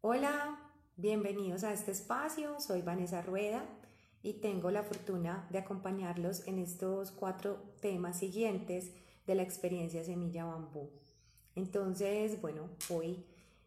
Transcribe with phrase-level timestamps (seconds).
[0.00, 0.56] Hola,
[0.96, 2.60] bienvenidos a este espacio.
[2.60, 3.64] Soy Vanessa Rueda
[4.22, 8.92] y tengo la fortuna de acompañarlos en estos cuatro temas siguientes
[9.26, 10.88] de la experiencia Semilla Bambú.
[11.56, 13.24] Entonces, bueno, hoy,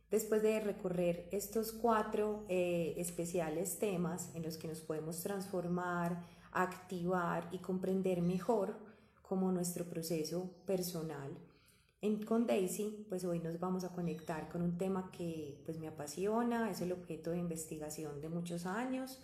[0.09, 7.49] después de recorrer estos cuatro eh, especiales temas en los que nos podemos transformar, activar
[7.51, 8.77] y comprender mejor
[9.21, 11.37] como nuestro proceso personal,
[12.01, 15.87] en, con Daisy, pues hoy nos vamos a conectar con un tema que pues me
[15.87, 19.19] apasiona, es el objeto de investigación de muchos años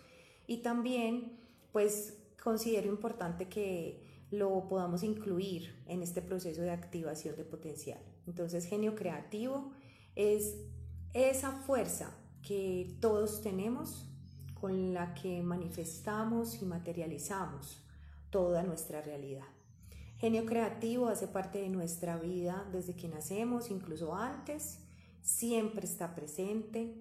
[0.46, 1.38] y también
[1.72, 8.00] pues considero importante que lo podamos incluir en este proceso de activación de potencial.
[8.26, 9.72] Entonces, genio creativo
[10.14, 10.56] es
[11.14, 14.06] esa fuerza que todos tenemos
[14.60, 17.82] con la que manifestamos y materializamos
[18.30, 19.46] toda nuestra realidad.
[20.18, 24.80] Genio creativo hace parte de nuestra vida desde que nacemos, incluso antes,
[25.22, 26.92] siempre está presente,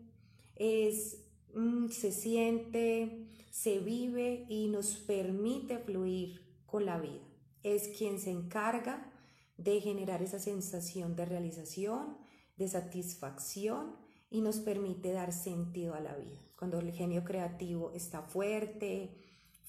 [0.55, 1.23] es,
[1.55, 7.27] mm, se siente, se vive y nos permite fluir con la vida.
[7.63, 9.11] Es quien se encarga
[9.57, 12.19] de generar esa sensación de realización,
[12.55, 13.95] de satisfacción
[14.29, 16.39] y nos permite dar sentido a la vida.
[16.55, 19.17] Cuando el genio creativo está fuerte,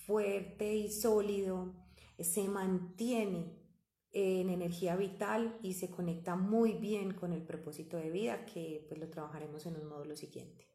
[0.07, 1.73] fuerte y sólido,
[2.19, 3.59] se mantiene
[4.11, 8.99] en energía vital y se conecta muy bien con el propósito de vida que pues
[8.99, 10.67] lo trabajaremos en un módulo siguiente.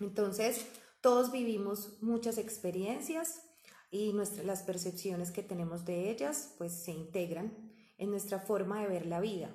[0.00, 0.66] Entonces,
[1.00, 3.42] todos vivimos muchas experiencias
[3.90, 8.88] y nuestras, las percepciones que tenemos de ellas pues se integran en nuestra forma de
[8.88, 9.54] ver la vida.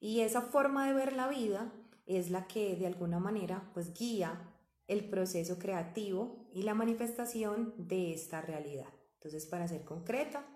[0.00, 1.72] Y esa forma de ver la vida
[2.06, 4.54] es la que de alguna manera pues guía
[4.86, 8.97] el proceso creativo y la manifestación de esta realidad.
[9.18, 10.46] Entonces, para ser concreta,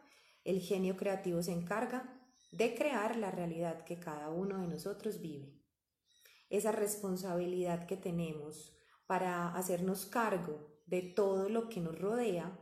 [0.45, 2.19] el genio creativo se encarga
[2.53, 5.59] de crear la realidad que cada uno de nosotros vive.
[6.49, 12.59] Esa responsabilidad que tenemos para hacernos cargo de todo lo que nos rodea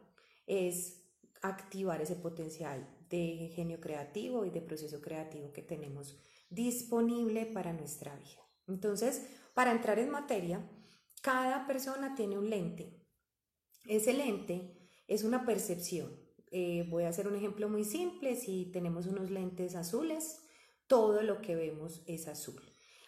[0.46, 1.04] es
[1.42, 6.18] activar ese potencial de genio creativo y de proceso creativo que tenemos
[6.48, 8.42] disponible para nuestra vida.
[8.68, 10.64] Entonces, para entrar en materia,
[11.22, 13.04] cada persona tiene un lente.
[13.86, 14.79] Ese lente
[15.10, 16.08] es una percepción.
[16.52, 18.36] Eh, voy a hacer un ejemplo muy simple.
[18.36, 20.40] Si tenemos unos lentes azules,
[20.86, 22.62] todo lo que vemos es azul.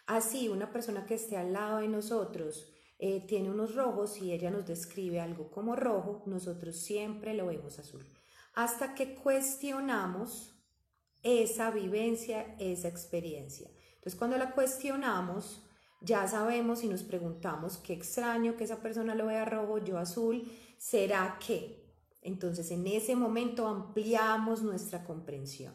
[0.07, 2.69] Así, una persona que esté al lado de nosotros
[2.99, 7.79] eh, tiene unos rojos y ella nos describe algo como rojo, nosotros siempre lo vemos
[7.79, 8.05] azul.
[8.55, 10.61] Hasta que cuestionamos
[11.23, 13.71] esa vivencia, esa experiencia.
[13.95, 15.63] Entonces, cuando la cuestionamos,
[16.01, 20.51] ya sabemos y nos preguntamos qué extraño que esa persona lo vea rojo, yo azul,
[20.79, 21.82] ¿será que?
[22.23, 25.75] Entonces, en ese momento ampliamos nuestra comprensión.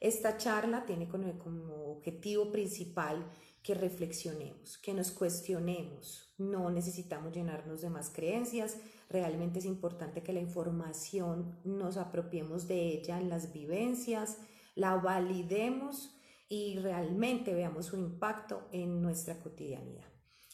[0.00, 3.28] Esta charla tiene como objetivo principal
[3.62, 6.32] que reflexionemos, que nos cuestionemos.
[6.38, 8.76] No necesitamos llenarnos de más creencias.
[9.10, 14.38] Realmente es importante que la información nos apropiemos de ella en las vivencias,
[14.76, 16.14] la validemos
[16.48, 20.06] y realmente veamos su impacto en nuestra cotidianidad.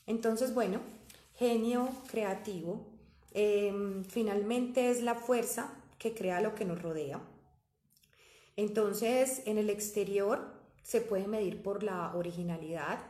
[0.06, 0.80] Entonces, bueno,
[1.34, 2.93] genio creativo
[3.34, 7.20] Em, finalmente es la fuerza que crea lo que nos rodea.
[8.56, 13.00] Entonces, en el exterior se puede medir por la originalidad,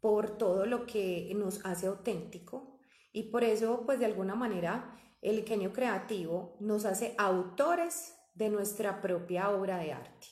[0.00, 2.78] por todo lo que nos hace auténtico
[3.12, 9.00] y por eso, pues de alguna manera, el genio creativo nos hace autores de nuestra
[9.00, 10.26] propia obra de arte.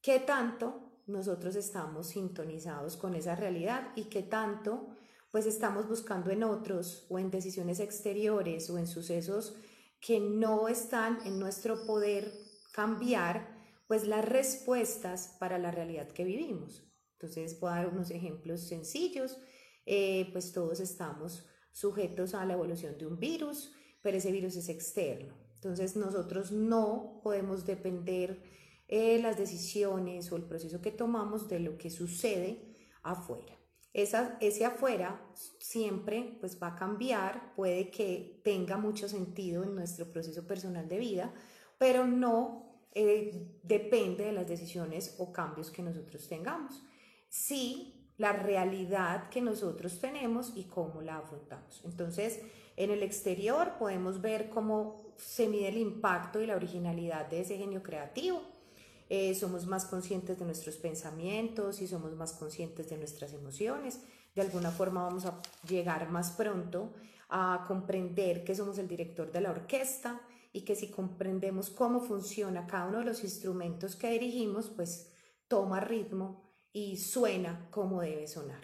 [0.00, 4.88] ¿Qué tanto nosotros estamos sintonizados con esa realidad y qué tanto
[5.30, 9.54] pues estamos buscando en otros o en decisiones exteriores o en sucesos
[10.00, 12.32] que no están en nuestro poder
[12.72, 16.90] cambiar, pues las respuestas para la realidad que vivimos.
[17.12, 19.38] Entonces, puedo dar unos ejemplos sencillos,
[19.84, 24.68] eh, pues todos estamos sujetos a la evolución de un virus, pero ese virus es
[24.68, 25.36] externo.
[25.54, 28.42] Entonces, nosotros no podemos depender
[28.88, 33.59] eh, las decisiones o el proceso que tomamos de lo que sucede afuera
[33.92, 35.20] ese afuera
[35.58, 40.98] siempre pues va a cambiar, puede que tenga mucho sentido en nuestro proceso personal de
[40.98, 41.34] vida,
[41.78, 46.82] pero no eh, depende de las decisiones o cambios que nosotros tengamos.
[47.28, 51.82] Sí, la realidad que nosotros tenemos y cómo la afrontamos.
[51.84, 52.40] Entonces,
[52.76, 57.56] en el exterior podemos ver cómo se mide el impacto y la originalidad de ese
[57.56, 58.42] genio creativo
[59.12, 63.98] eh, somos más conscientes de nuestros pensamientos y somos más conscientes de nuestras emociones.
[64.36, 66.92] De alguna forma vamos a llegar más pronto
[67.28, 70.20] a comprender que somos el director de la orquesta
[70.52, 75.10] y que si comprendemos cómo funciona cada uno de los instrumentos que dirigimos, pues
[75.48, 78.62] toma ritmo y suena como debe sonar.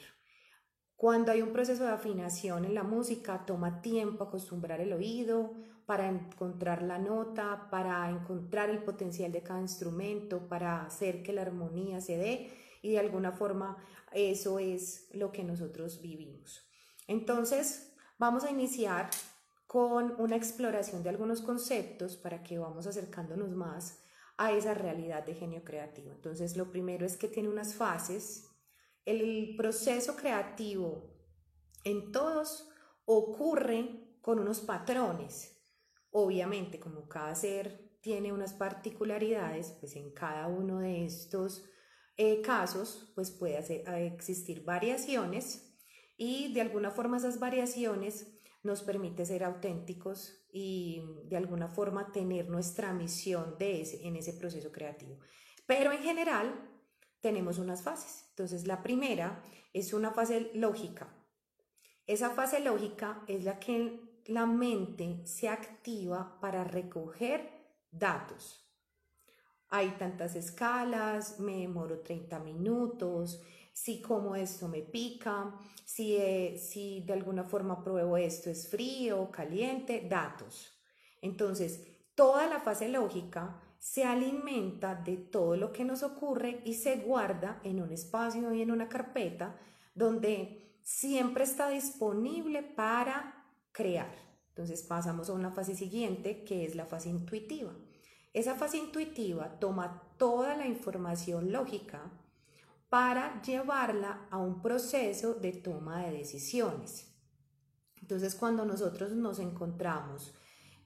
[0.94, 5.54] Cuando hay un proceso de afinación en la música, toma tiempo acostumbrar el oído
[5.86, 11.42] para encontrar la nota, para encontrar el potencial de cada instrumento, para hacer que la
[11.42, 12.50] armonía se dé
[12.82, 13.76] y de alguna forma
[14.12, 16.68] eso es lo que nosotros vivimos.
[17.06, 19.10] Entonces, vamos a iniciar
[19.66, 24.00] con una exploración de algunos conceptos para que vamos acercándonos más
[24.38, 26.12] a esa realidad de genio creativo.
[26.12, 28.48] Entonces, lo primero es que tiene unas fases.
[29.04, 31.10] El proceso creativo
[31.84, 32.68] en todos
[33.04, 35.55] ocurre con unos patrones.
[36.18, 41.68] Obviamente, como cada ser tiene unas particularidades, pues en cada uno de estos
[42.16, 45.76] eh, casos, pues puede existir variaciones
[46.16, 52.48] y de alguna forma esas variaciones nos permite ser auténticos y de alguna forma tener
[52.48, 55.18] nuestra misión de ese, en ese proceso creativo.
[55.66, 56.66] Pero en general
[57.20, 58.24] tenemos unas fases.
[58.30, 61.14] Entonces la primera es una fase lógica.
[62.06, 67.48] Esa fase lógica es la que la mente se activa para recoger
[67.90, 68.62] datos.
[69.68, 73.42] Hay tantas escalas, me demoro 30 minutos,
[73.72, 76.58] si como esto me pica, si, eh,
[77.04, 80.72] de alguna forma pruebo esto es frío, caliente, datos.
[81.20, 86.96] Entonces, toda la fase lógica se alimenta de todo lo que nos ocurre y se
[86.96, 89.58] guarda en un espacio y en una carpeta
[89.94, 93.35] donde siempre está disponible para
[93.76, 94.10] crear.
[94.48, 97.72] Entonces pasamos a una fase siguiente que es la fase intuitiva.
[98.32, 102.10] Esa fase intuitiva toma toda la información lógica
[102.88, 107.12] para llevarla a un proceso de toma de decisiones.
[108.00, 110.34] Entonces, cuando nosotros nos encontramos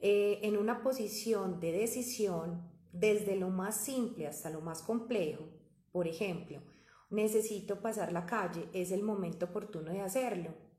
[0.00, 5.44] eh, en una posición de decisión, desde lo más simple hasta lo más complejo,
[5.92, 6.60] por ejemplo,
[7.10, 10.69] necesito pasar la calle, es el momento oportuno de hacerlo.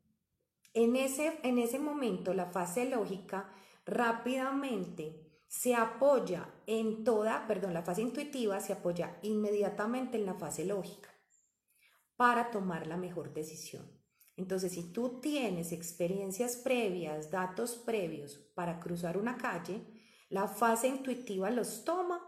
[0.73, 3.49] En ese, en ese momento, la fase lógica
[3.85, 10.63] rápidamente se apoya en toda, perdón, la fase intuitiva se apoya inmediatamente en la fase
[10.63, 11.09] lógica
[12.15, 14.01] para tomar la mejor decisión.
[14.37, 19.81] Entonces, si tú tienes experiencias previas, datos previos para cruzar una calle,
[20.29, 22.25] la fase intuitiva los toma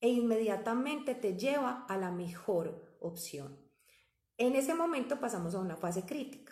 [0.00, 3.58] e inmediatamente te lleva a la mejor opción.
[4.36, 6.51] En ese momento pasamos a una fase crítica.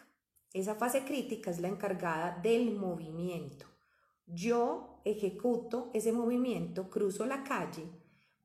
[0.52, 3.66] Esa fase crítica es la encargada del movimiento.
[4.26, 7.84] Yo ejecuto ese movimiento, cruzo la calle,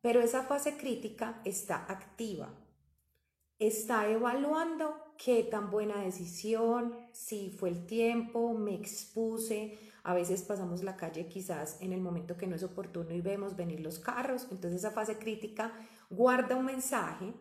[0.01, 2.53] pero esa fase crítica está activa
[3.59, 9.77] está evaluando qué tan buena decisión, si fue el tiempo, me expuse.
[10.03, 13.55] A veces pasamos la calle quizás en el momento que no es oportuno y vemos
[13.55, 14.47] venir los carros.
[14.51, 15.73] Entonces esa fase crítica
[16.09, 17.33] guarda un mensaje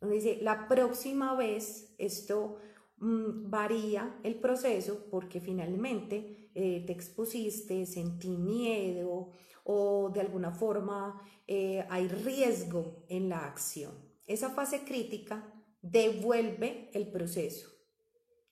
[0.00, 2.58] donde dice, la próxima vez esto
[3.02, 9.30] mm, varía el proceso porque finalmente eh, te expusiste, sentí miedo
[9.64, 13.92] o de alguna forma eh, hay riesgo en la acción.
[14.26, 17.68] Esa fase crítica devuelve el proceso.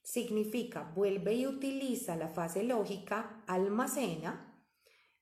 [0.02, 4.64] Significa, vuelve y utiliza la fase lógica, almacena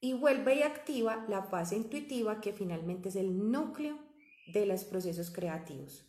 [0.00, 3.98] y vuelve y activa la fase intuitiva que finalmente es el núcleo
[4.52, 6.08] de los procesos creativos.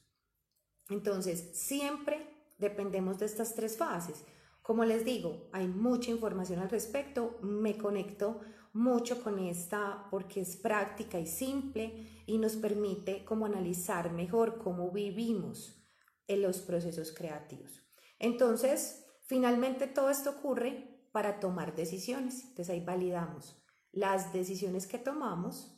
[0.89, 4.23] Entonces, siempre dependemos de estas tres fases.
[4.61, 8.41] Como les digo, hay mucha información al respecto, me conecto
[8.73, 14.91] mucho con esta porque es práctica y simple y nos permite como analizar mejor cómo
[14.91, 15.83] vivimos
[16.27, 17.83] en los procesos creativos.
[18.19, 22.43] Entonces, finalmente todo esto ocurre para tomar decisiones.
[22.43, 23.55] Entonces ahí validamos.
[23.91, 25.75] Las decisiones que tomamos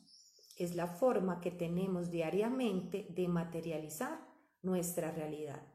[0.58, 4.20] es la forma que tenemos diariamente de materializar
[4.62, 5.71] nuestra realidad.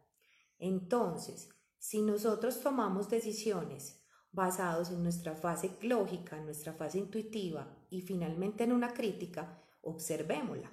[0.58, 1.48] Entonces,
[1.78, 8.64] si nosotros tomamos decisiones basados en nuestra fase lógica, en nuestra fase intuitiva y finalmente
[8.64, 10.70] en una crítica, observémosla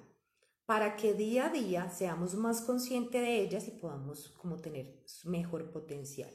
[0.66, 5.70] para que día a día seamos más conscientes de ellas y podamos como tener mejor
[5.70, 6.30] potencial.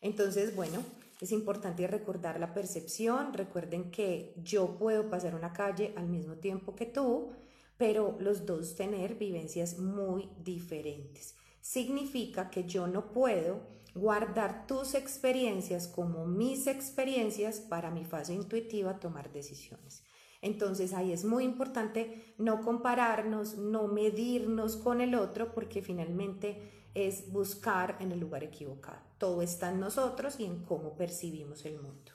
[0.00, 0.82] Entonces, bueno,
[1.20, 3.34] es importante recordar la percepción.
[3.34, 7.32] Recuerden que yo puedo pasar una calle al mismo tiempo que tú,
[7.76, 11.36] pero los dos tener vivencias muy diferentes.
[11.64, 13.62] Significa que yo no puedo
[13.94, 20.04] guardar tus experiencias como mis experiencias para mi fase intuitiva tomar decisiones.
[20.42, 27.32] Entonces ahí es muy importante no compararnos, no medirnos con el otro, porque finalmente es
[27.32, 29.00] buscar en el lugar equivocado.
[29.16, 32.12] Todo está en nosotros y en cómo percibimos el mundo.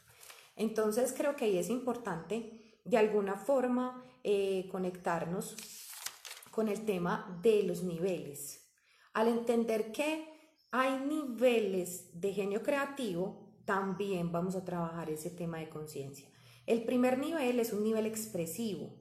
[0.55, 5.55] Entonces creo que ahí es importante de alguna forma eh, conectarnos
[6.51, 8.58] con el tema de los niveles.
[9.19, 10.29] Al entender que
[10.71, 16.29] hay niveles de genio creativo, también vamos a trabajar ese tema de conciencia.
[16.65, 18.97] El primer nivel es un nivel expresivo.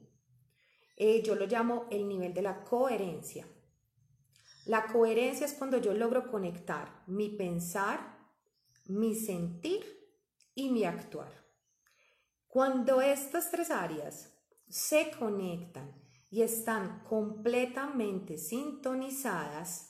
[0.97, 3.47] Eh, yo lo llamo el nivel de la coherencia.
[4.65, 8.19] La coherencia es cuando yo logro conectar mi pensar,
[8.87, 9.85] mi sentir
[10.53, 11.31] y mi actuar.
[12.49, 14.33] Cuando estas tres áreas
[14.67, 15.95] se conectan
[16.29, 19.88] y están completamente sintonizadas,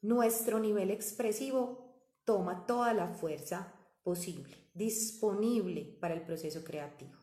[0.00, 1.88] nuestro nivel expresivo
[2.24, 7.18] toma toda la fuerza posible, disponible para el proceso creativo.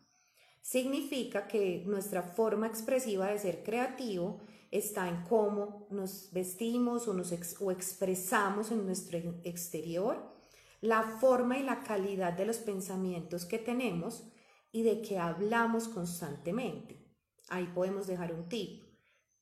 [0.60, 4.40] Significa que nuestra forma expresiva de ser creativo
[4.70, 10.34] está en cómo nos vestimos o, nos o expresamos en nuestro exterior,
[10.80, 14.24] la forma y la calidad de los pensamientos que tenemos
[14.72, 17.06] y de que hablamos constantemente.
[17.48, 18.85] Ahí podemos dejar un tip.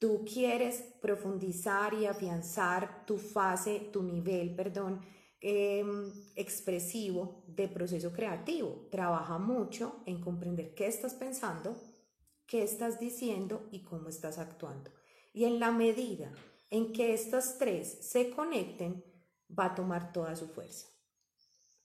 [0.04, 5.00] Tú quieres profundizar y afianzar tu fase, tu nivel, perdón,
[5.40, 8.86] em, expresivo de proceso creativo.
[8.90, 11.74] Trabaja mucho en comprender qué estás pensando,
[12.46, 14.90] qué estás diciendo y cómo estás actuando.
[15.32, 16.30] Y en la medida
[16.68, 19.02] en que estas tres se conecten,
[19.58, 20.86] va a tomar toda su fuerza.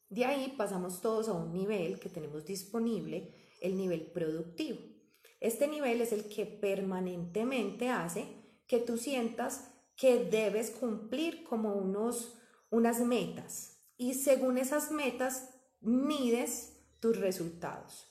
[0.10, 4.99] De ahí pasamos todos a un nivel que tenemos disponible, el nivel productivo.
[5.40, 8.26] Este nivel es el que permanentemente hace
[8.68, 12.38] que tú sientas que debes cumplir como unos,
[12.70, 15.50] unas metas y según esas metas
[15.82, 18.08] mides tus resultados.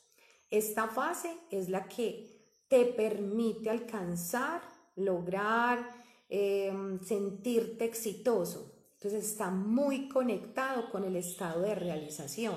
[0.50, 4.62] Esta fase es la que te permite alcanzar,
[4.96, 5.94] lograr,
[6.28, 8.74] em, sentirte exitoso.
[8.94, 12.56] Entonces está muy conectado con el estado de realización.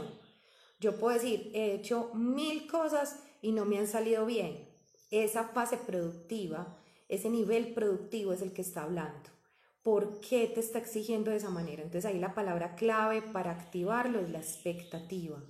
[0.79, 4.69] Yo puedo decir, he hecho mil cosas y no me han salido bien.
[5.09, 6.77] Esa fase productiva,
[7.09, 9.29] ese nivel productivo es el que está hablando.
[9.83, 11.81] ¿Por qué te está exigiendo de esa manera?
[11.81, 15.41] Entonces ahí la palabra clave para activarlo es la expectativa.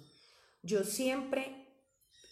[0.63, 1.67] Yo siempre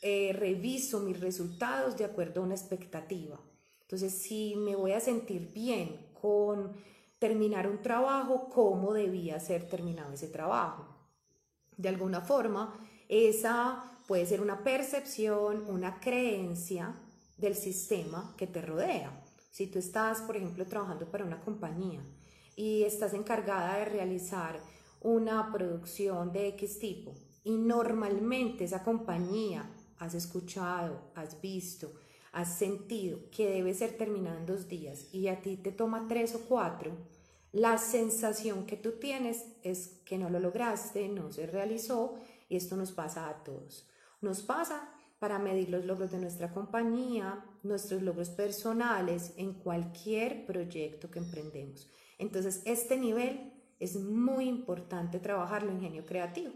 [0.02, 3.40] eh, reviso mis resultados de acuerdo a una expectativa.
[3.82, 6.74] Entonces, si me voy a sentir bien con
[7.18, 10.86] terminar un trabajo, ¿cómo debía ser terminado ese trabajo?
[11.76, 16.96] De alguna forma, esa puede ser una percepción, una creencia
[17.38, 19.24] del sistema que te rodea.
[19.52, 22.04] Si tú estás, por ejemplo, trabajando para una compañía
[22.56, 24.60] y estás encargada de realizar
[25.02, 27.14] una producción de X tipo
[27.44, 31.94] y normalmente esa compañía has escuchado, has visto,
[32.32, 36.34] has sentido que debe ser terminada en dos días y a ti te toma tres
[36.34, 36.98] o cuatro,
[37.52, 42.16] la sensación que tú tienes es que no lo lograste, no se realizó
[42.50, 43.86] y esto nos pasa a todos.
[44.22, 51.12] Nos pasa para medir los logros de nuestra compañía, nuestros logros personales en cualquier proyecto
[51.12, 51.90] que emprendemos.
[52.18, 56.54] Entonces, este nivel es muy importante trabajarlo en genio creativo.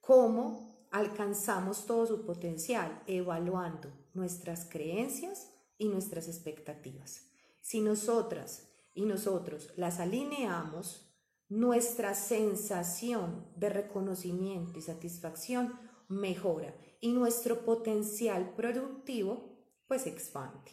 [0.00, 3.02] ¿Cómo alcanzamos todo su potencial?
[3.06, 7.26] Evaluando nuestras creencias y nuestras expectativas.
[7.60, 11.06] Si nosotras y nosotros las alineamos,
[11.48, 20.70] nuestra sensación de reconocimiento y satisfacción mejora y nuestro potencial productivo pues expande.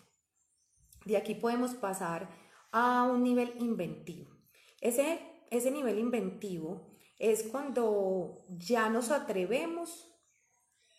[1.05, 2.29] De aquí podemos pasar
[2.71, 4.35] a un nivel inventivo.
[4.81, 5.19] Ese,
[5.49, 10.13] ese nivel inventivo es cuando ya nos atrevemos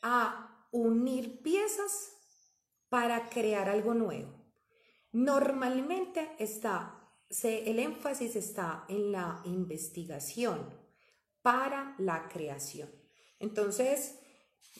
[0.03, 2.13] a unir piezas
[2.89, 4.33] para crear algo nuevo.
[5.13, 10.69] Normalmente está, el énfasis está en la investigación
[11.43, 12.91] para la creación.
[13.39, 14.19] Entonces,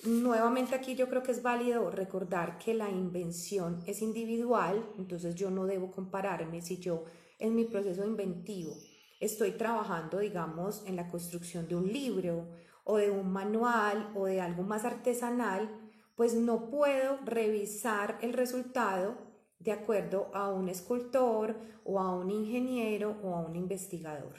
[0.05, 5.51] Nuevamente aquí yo creo que es válido recordar que la invención es individual, entonces yo
[5.51, 7.05] no debo compararme si yo
[7.39, 8.75] en mi proceso inventivo
[9.21, 12.47] estoy trabajando, digamos, en la construcción de un libro
[12.85, 15.69] o de un manual o de algo más artesanal,
[16.15, 19.17] pues no puedo revisar el resultado
[19.59, 24.35] de acuerdo a un escultor o a un ingeniero o a un investigador.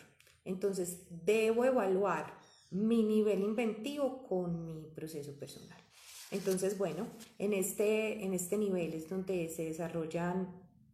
[0.46, 2.39] Entonces debo evaluar
[2.72, 5.78] mi nivel inventivo con mi proceso personal.
[6.32, 7.08] Entonces, bueno,
[7.40, 10.48] en este, en este nivel es donde se desarrollan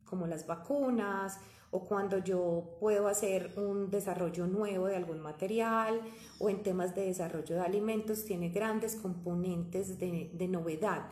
[0.05, 1.39] como las vacunas
[1.71, 5.99] o cuando yo puedo hacer un desarrollo nuevo de algún material
[6.39, 11.09] o en temas de desarrollo de alimentos, tiene grandes componentes de, de novedad.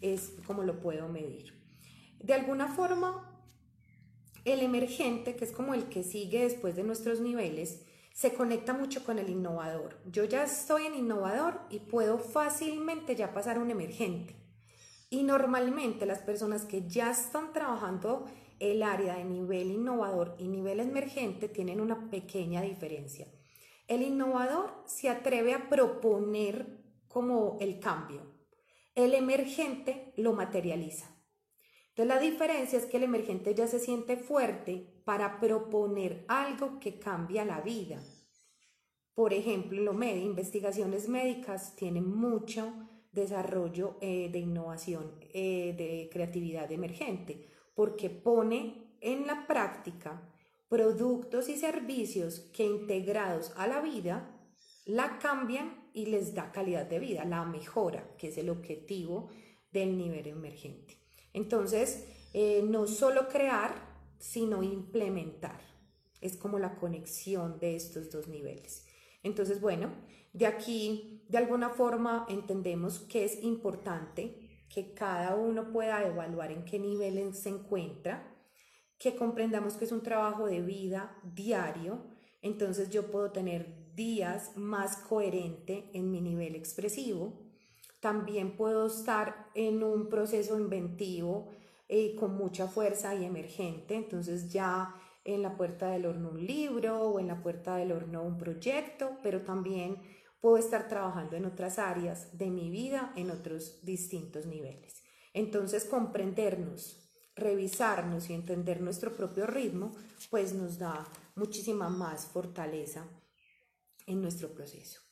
[0.00, 1.54] Es como lo puedo medir.
[2.20, 3.32] De alguna forma,
[4.44, 7.85] el emergente, que es como el que sigue después de nuestros niveles,
[8.16, 10.00] se conecta mucho con el innovador.
[10.06, 14.34] Yo ya estoy en innovador y puedo fácilmente ya pasar a un emergente.
[15.10, 18.24] Y normalmente las personas que ya están trabajando
[18.58, 23.26] el área de nivel innovador y nivel emergente tienen una pequeña diferencia.
[23.86, 28.22] El innovador se atreve a proponer como el cambio.
[28.94, 31.14] El emergente lo materializa.
[31.96, 36.98] Entonces la diferencia es que el emergente ya se siente fuerte para proponer algo que
[36.98, 38.02] cambia la vida.
[39.14, 42.70] Por ejemplo, lo investigaciones médicas tienen mucho
[43.12, 50.30] desarrollo eh, de innovación, eh, de creatividad emergente, porque pone en la práctica
[50.68, 54.38] productos y servicios que integrados a la vida
[54.84, 59.30] la cambian y les da calidad de vida, la mejora, que es el objetivo
[59.72, 61.05] del nivel emergente.
[61.36, 63.74] Entonces, eh, no solo crear,
[64.18, 65.60] sino implementar.
[66.22, 68.86] Es como la conexión de estos dos niveles.
[69.22, 69.90] Entonces, bueno,
[70.32, 76.64] de aquí, de alguna forma, entendemos que es importante que cada uno pueda evaluar en
[76.64, 78.34] qué nivel se encuentra,
[78.98, 82.02] que comprendamos que es un trabajo de vida diario,
[82.40, 87.45] entonces yo puedo tener días más coherente en mi nivel expresivo,
[88.06, 91.48] también puedo estar en un proceso inventivo
[91.88, 94.94] eh, con mucha fuerza y emergente, entonces ya
[95.24, 99.18] en la puerta del horno un libro o en la puerta del horno un proyecto,
[99.24, 99.96] pero también
[100.40, 105.02] puedo estar trabajando en otras áreas de mi vida, en otros distintos niveles.
[105.34, 109.96] Entonces, comprendernos, revisarnos y entender nuestro propio ritmo,
[110.30, 113.04] pues nos da muchísima más fortaleza
[114.06, 115.05] en nuestro proceso.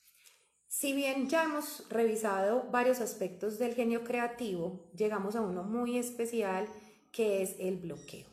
[0.76, 6.66] Si bien ya hemos revisado varios aspectos del genio creativo, llegamos a uno muy especial
[7.12, 8.26] que es el bloqueo.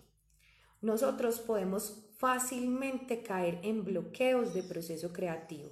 [0.81, 5.69] Nosotros podemos fácilmente caer en bloqueos de proceso creativo.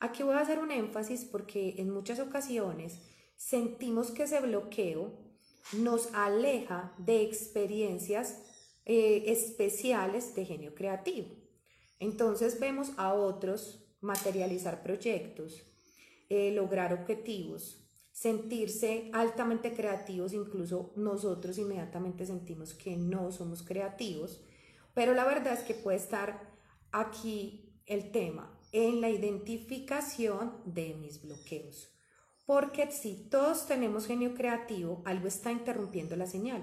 [0.00, 3.00] Aquí voy a hacer un énfasis porque en muchas ocasiones
[3.38, 5.14] sentimos que ese bloqueo
[5.72, 8.42] nos aleja de experiencias
[8.84, 11.34] eh, especiales de genio creativo.
[11.98, 15.71] Entonces vemos a otros materializar proyectos,
[16.34, 24.42] eh, lograr objetivos, sentirse altamente creativos, incluso nosotros inmediatamente sentimos que no somos creativos,
[24.94, 26.50] pero la verdad es que puede estar
[26.90, 31.94] aquí el tema en la identificación de mis bloqueos.
[32.46, 36.62] Porque si todos tenemos genio creativo, algo está interrumpiendo la señal.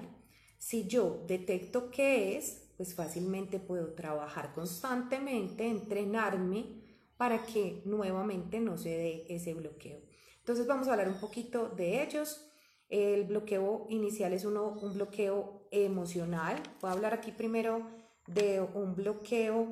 [0.58, 6.79] Si yo detecto qué es, pues fácilmente puedo trabajar constantemente, entrenarme
[7.20, 10.00] para que nuevamente no se dé ese bloqueo.
[10.38, 12.50] Entonces vamos a hablar un poquito de ellos.
[12.88, 16.62] El bloqueo inicial es uno, un bloqueo emocional.
[16.80, 17.86] Voy a hablar aquí primero
[18.26, 19.66] de un bloqueo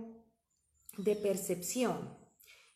[0.99, 2.15] de percepción.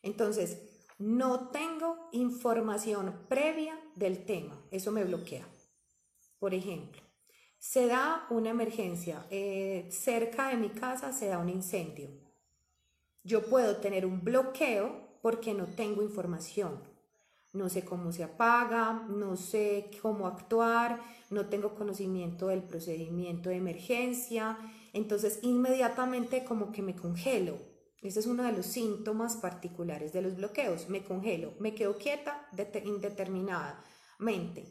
[0.01, 0.57] Entonces,
[0.97, 5.47] no tengo información previa del tema, eso me bloquea.
[6.39, 6.99] Por ejemplo,
[7.59, 12.22] se da una emergencia, eh, cerca de mi casa se da un incendio.
[13.23, 16.81] Yo puedo tener un bloqueo porque no tengo información.
[17.53, 23.57] No sé cómo se apaga, no sé cómo actuar, no tengo conocimiento del procedimiento de
[23.57, 24.57] emergencia.
[24.91, 30.35] Entonces inmediatamente como que me congelo este es uno de los síntomas particulares de los
[30.35, 30.89] bloqueos.
[30.89, 32.49] Me congelo, me quedo quieta
[32.83, 34.67] indeterminadamente.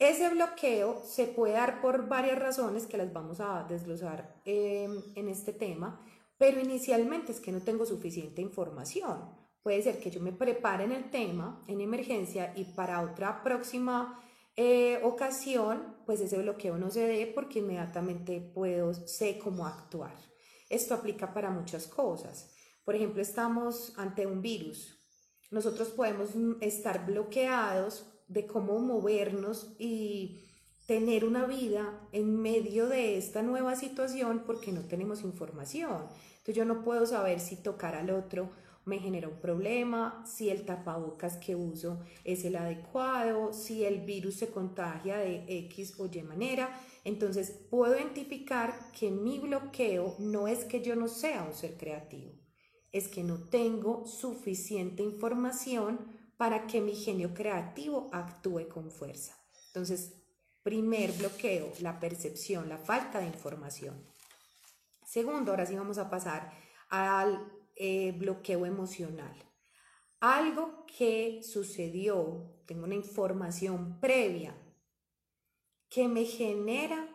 [0.00, 5.28] Ese bloqueo se puede dar por varias razones que las vamos a desglosar em, en
[5.28, 6.04] este tema,
[6.38, 9.30] pero inicialmente es que no tengo suficiente información.
[9.62, 14.20] Puede ser que yo me prepare en el tema, en emergencia, y para otra próxima
[14.56, 20.14] eh, ocasión, pues ese bloqueo no se dé porque inmediatamente puedo, sé cómo actuar.
[20.68, 22.54] Esto aplica para muchas cosas.
[22.84, 25.00] Por ejemplo, estamos ante un virus.
[25.50, 30.44] Nosotros podemos estar bloqueados de cómo movernos y
[30.86, 36.06] tener una vida en medio de esta nueva situación porque no tenemos información.
[36.38, 38.50] Entonces yo no puedo saber si tocar al otro
[38.84, 44.34] me genera un problema, si el tapabocas que uso es el adecuado, si el virus
[44.34, 46.78] se contagia de X o Y manera.
[47.04, 52.32] Entonces puedo identificar que mi bloqueo no es que yo no sea un ser creativo,
[52.92, 56.00] es que no tengo suficiente información
[56.36, 59.34] para que mi genio creativo actúe con fuerza.
[59.68, 60.23] Entonces,
[60.64, 64.02] primer bloqueo, la percepción, la falta de información.
[65.06, 66.52] Segundo, ahora sí vamos a pasar
[66.88, 69.36] al eh, bloqueo emocional.
[70.20, 74.56] Algo que sucedió, tengo una información previa
[75.90, 77.08] que me genera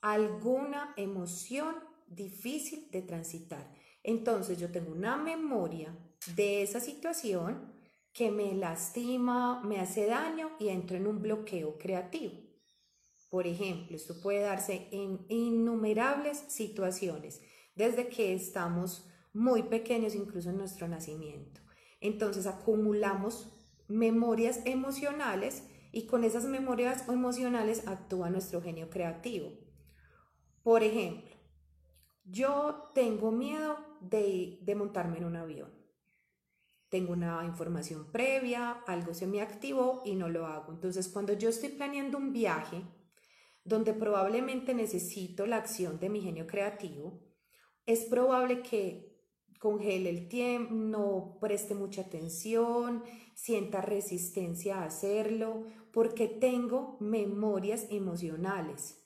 [0.00, 3.70] alguna emoción difícil de transitar.
[4.02, 5.94] Entonces yo tengo una memoria
[6.34, 7.74] de esa situación
[8.12, 12.49] que me lastima, me hace daño y entro en un bloqueo creativo.
[13.30, 17.40] Por ejemplo, esto puede darse en innumerables situaciones,
[17.76, 21.60] desde que estamos muy pequeños, incluso en nuestro nacimiento.
[22.00, 23.48] Entonces acumulamos
[23.86, 25.62] memorias emocionales
[25.92, 29.52] y con esas memorias emocionales actúa nuestro genio creativo.
[30.64, 31.34] Por ejemplo,
[32.24, 35.70] yo tengo miedo de, montarme en un avión.
[36.88, 40.72] Tengo una información previa, algo se me activó y no lo hago.
[40.72, 42.82] Entonces, cuando yo estoy planeando un viaje
[43.64, 47.20] donde probablemente necesito la acción de mi genio creativo,
[47.86, 49.10] es probable que
[49.58, 53.02] congele el tiempo, no preste mucha atención,
[53.34, 58.96] sienta resistencia a hacerlo, porque tengo memorias emocionales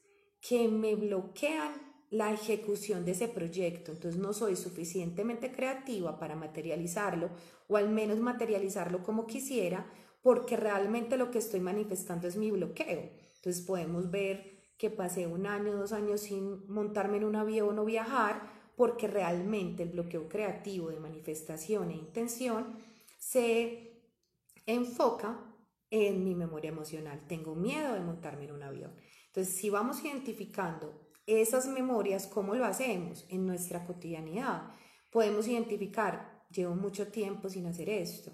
[0.41, 1.73] que me bloquean
[2.11, 3.91] la ejecución de ese proyecto.
[3.91, 7.31] Entonces no soy suficientemente creativa para materializarlo
[7.67, 9.91] o al menos materializarlo como quisiera
[10.23, 13.11] porque realmente lo que estoy manifestando es mi bloqueo.
[13.45, 17.85] Entonces podemos ver que pasé un año, dos años sin montarme en un avión o
[17.85, 22.79] viajar porque realmente el bloqueo creativo de manifestación e intención
[23.19, 24.01] se
[24.65, 25.39] enfoca
[25.91, 27.27] en mi memoria emocional.
[27.29, 28.95] Tengo miedo de montarme en un avión.
[29.27, 34.73] Entonces, si vamos identificando esas memorias, ¿cómo lo hacemos en nuestra cotidianidad?
[35.13, 38.33] Podemos identificar, llevo mucho tiempo sin hacer esto.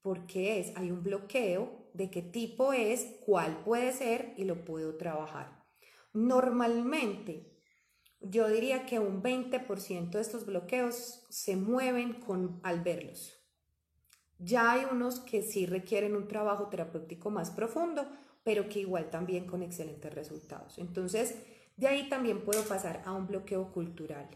[0.00, 0.76] porque es?
[0.76, 5.64] Hay un bloqueo de qué tipo es, cuál puede ser y lo puedo trabajar.
[6.12, 7.52] Normalmente,
[8.20, 13.38] yo diría que un 20% de estos bloqueos se mueven con, al verlos.
[14.38, 18.06] Ya hay unos que sí requieren un trabajo terapéutico más profundo,
[18.44, 20.78] pero que igual también con excelentes resultados.
[20.78, 21.36] Entonces,
[21.76, 24.28] de ahí también puedo pasar a un bloqueo cultural.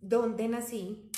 [0.00, 1.10] ¿Dónde nací?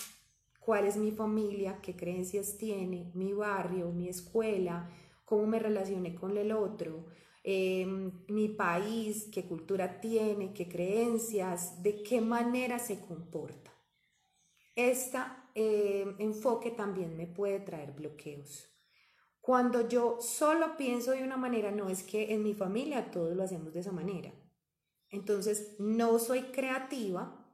[0.59, 1.81] ¿Cuál es mi familia?
[1.83, 3.11] ¿Qué creencias tiene?
[3.15, 3.93] ¿Mi barrio?
[3.93, 4.91] ¿Mi escuela?
[5.25, 7.07] ¿Cómo me relacioné con el otro?
[7.45, 13.73] Em, mi país, qué cultura tiene, qué creencias, de qué manera se comporta.
[14.75, 15.19] Este
[15.55, 18.69] enfoque también me puede traer bloqueos.
[19.41, 23.43] Cuando yo solo pienso de una manera, no es que en mi familia todos lo
[23.43, 24.33] hacemos de esa manera.
[25.11, 27.45] Entonces, no soy creativa,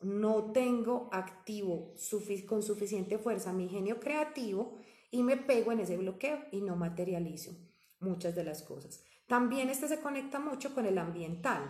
[0.00, 1.94] no tengo activo
[2.46, 4.78] con suficiente fuerza mi genio creativo
[5.10, 7.52] y me pego en ese bloqueo y no materializo
[8.00, 9.02] muchas de las cosas.
[9.26, 11.62] También este se conecta mucho con el ambiental,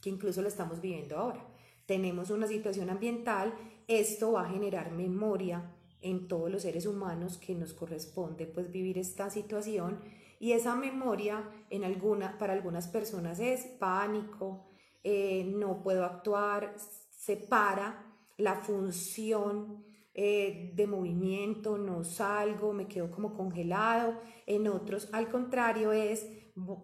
[0.00, 1.46] que incluso lo estamos viviendo ahora.
[1.86, 3.54] Tenemos una situación ambiental,
[3.86, 8.98] esto va a generar memoria en todos los seres humanos que nos corresponde pues vivir
[8.98, 10.00] esta situación
[10.38, 14.68] y esa memoria en alguna, para algunas personas es pánico,
[15.02, 16.74] eh, no puedo actuar,
[17.10, 19.85] separa la función
[20.18, 24.18] eh, de movimiento, no salgo, me quedo como congelado.
[24.46, 26.26] En otros, al contrario, es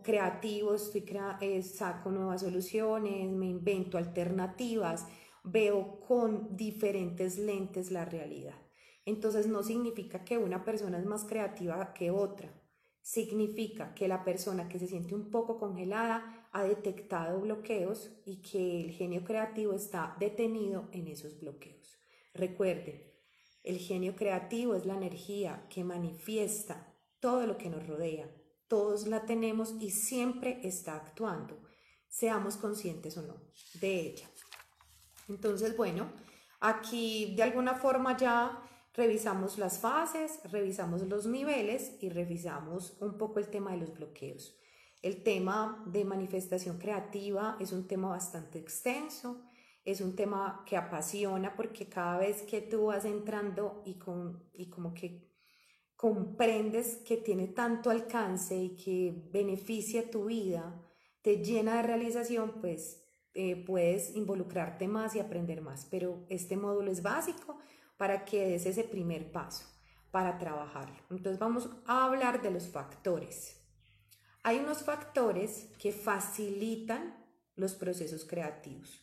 [0.02, 1.06] creativo, estoy
[1.62, 5.06] saco nuevas soluciones, me invento alternativas,
[5.44, 8.56] veo con diferentes lentes la realidad.
[9.06, 12.52] Entonces no significa que una persona es más creativa que otra
[13.00, 18.82] significa que la persona que se siente un poco congelada ha detectado bloqueos y que
[18.82, 21.98] el genio creativo está detenido en esos bloqueos.
[22.34, 23.12] Recuerden,
[23.62, 28.31] el genio creativo es la energía que manifiesta todo lo que nos rodea.
[28.68, 31.61] Todos la tenemos y siempre está actuando,
[32.09, 33.37] seamos conscientes o no
[33.81, 34.31] de ella.
[35.29, 36.12] Entonces, bueno,
[36.61, 43.38] aquí de alguna forma ya Revisamos las fases, revisamos los niveles y revisamos un poco
[43.38, 44.59] el tema de los bloqueos.
[45.01, 49.40] El tema de manifestación creativa es un tema bastante extenso,
[49.84, 54.66] es un tema que apasiona porque cada vez que tú vas entrando y, con, y
[54.70, 55.28] como que
[55.96, 60.80] comprendes que tiene tanto alcance y que beneficia tu vida,
[61.20, 65.86] te llena de realización, pues eh, puedes involucrarte más y aprender más.
[65.90, 67.58] Pero este módulo es básico
[67.96, 69.64] para que des ese primer paso
[70.10, 70.96] para trabajarlo.
[71.10, 73.58] Entonces vamos a hablar de los factores.
[74.42, 77.16] Hay unos factores que facilitan
[77.54, 79.00] los procesos creativos.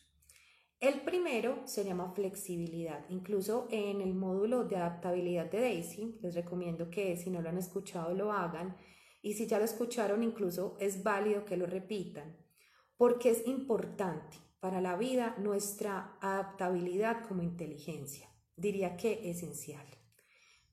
[0.80, 3.04] El primero se llama flexibilidad.
[3.10, 7.58] Incluso en el módulo de adaptabilidad de Daisy, les recomiendo que si no lo han
[7.58, 8.76] escuchado lo hagan
[9.20, 12.34] y si ya lo escucharon incluso es válido que lo repitan,
[12.96, 19.86] porque es importante para la vida nuestra adaptabilidad como inteligencia diría que esencial.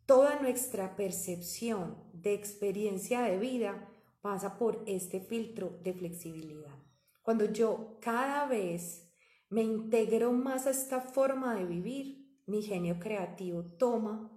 [0.06, 3.90] Toda nuestra percepción de experiencia de vida
[4.22, 6.76] pasa por este filtro de flexibilidad.
[7.24, 9.07] Cuando yo cada vez
[9.50, 14.32] me integro más a esta forma de vivir, mi genio creativo toma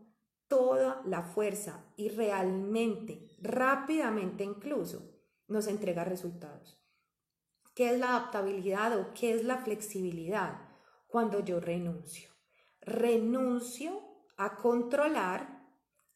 [0.48, 5.10] toda la fuerza y realmente, rápidamente incluso,
[5.46, 6.80] nos entrega resultados.
[7.74, 10.68] ¿Qué es la adaptabilidad o qué es la flexibilidad?
[11.06, 12.30] Cuando yo renuncio.
[12.80, 14.00] Renuncio
[14.36, 15.60] a controlar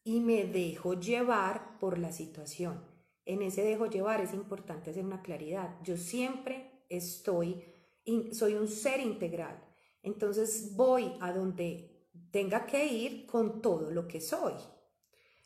[0.03, 2.83] y me dejo llevar por la situación.
[3.25, 5.77] En ese dejo llevar es importante hacer una claridad.
[5.83, 7.63] Yo siempre estoy,
[8.31, 9.59] soy un ser integral.
[10.03, 11.95] Entonces voy a donde
[12.31, 14.53] tenga que ir con todo lo que soy,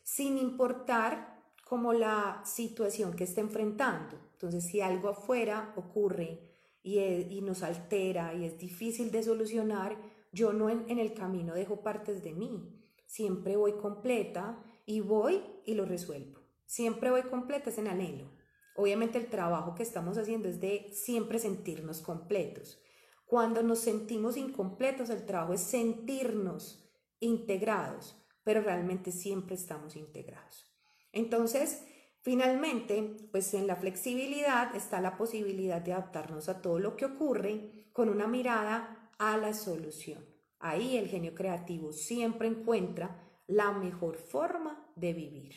[0.04, 4.18] sin importar como la situación que esté enfrentando.
[4.34, 6.40] Entonces, si algo afuera ocurre
[6.82, 9.96] y, nos altera y es difícil de solucionar,
[10.32, 12.76] yo no en, en el camino dejo partes de mí.
[13.06, 16.40] Siempre voy completa y voy y lo resuelvo.
[16.66, 18.39] Siempre voy completa, es en anhelo.
[18.80, 22.82] Obviamente el trabajo que estamos haciendo es de siempre sentirnos completos.
[23.26, 26.90] Cuando nos sentimos incompletos, el trabajo es sentirnos
[27.20, 30.74] integrados, pero realmente siempre estamos integrados.
[31.12, 31.84] Entonces,
[32.22, 37.90] finalmente, pues en la flexibilidad está la posibilidad de adaptarnos a todo lo que ocurre
[37.92, 40.26] con una mirada a la solución.
[40.58, 45.56] Ahí el genio creativo siempre encuentra la mejor forma de vivir.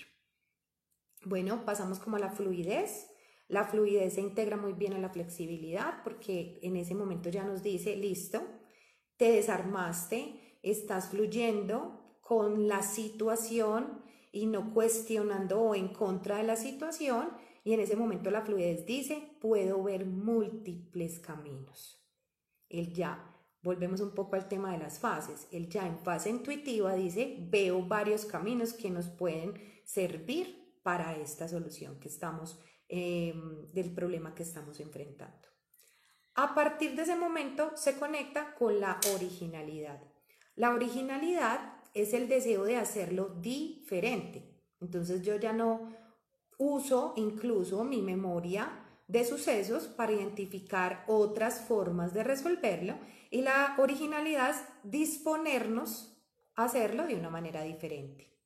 [1.25, 3.12] Bueno, pasamos como a la fluidez.
[3.53, 7.63] La fluidez se integra muy bien a la flexibilidad porque en ese momento ya nos
[7.63, 8.41] dice, listo,
[9.19, 16.57] te desarmaste, estás fluyendo con la situación y no cuestionando o en contra de la
[16.57, 17.29] situación
[17.63, 22.03] y en ese momento la fluidez dice, puedo ver múltiples caminos.
[22.71, 26.95] El ya, volvemos un poco al tema de las fases, el ya en fase intuitiva
[26.95, 32.59] dice, veo varios caminos que nos pueden servir para esta solución que estamos,
[32.95, 35.49] em, del problema que estamos enfrentando.
[36.35, 39.99] A partir de ese momento se conecta con la originalidad.
[40.57, 44.61] La originalidad es el deseo de hacerlo diferente.
[44.79, 45.89] Entonces yo ya no
[46.59, 52.99] uso incluso mi memoria de sucesos para identificar otras formas de resolverlo
[53.31, 56.23] y la originalidad es disponernos
[56.57, 58.39] a hacerlo de una manera diferente.